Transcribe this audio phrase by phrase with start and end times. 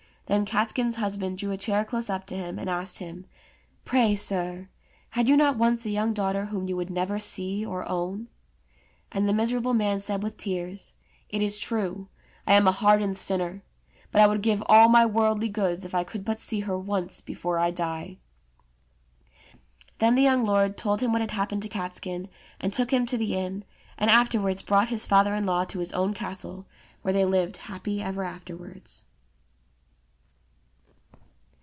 [0.27, 3.25] Then Catskin's husband drew a chair close up to him, and asked him,"
[3.83, 4.69] Pray, sir,
[5.09, 8.29] had you not once a young daughter whom you would never see or own?"
[9.11, 10.93] And the miserable man said with tears,
[11.27, 12.07] "It is true;
[12.47, 13.61] I am a hardened sinner.
[14.09, 17.19] But I would give all my worldly goods if I could but see her once
[17.19, 18.15] before I die."
[19.97, 23.17] Then the young lord told him what had happened to Catskin, and took him to
[23.17, 23.65] the inn,
[23.97, 26.67] and afterwards brought his father in law to his own castle,
[27.01, 29.03] where they lived happy ever afterwards.